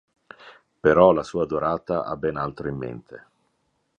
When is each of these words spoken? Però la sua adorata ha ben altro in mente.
Però 0.85 1.11
la 1.11 1.21
sua 1.21 1.43
adorata 1.43 2.05
ha 2.05 2.17
ben 2.17 2.35
altro 2.35 2.67
in 2.67 2.75
mente. 2.75 3.25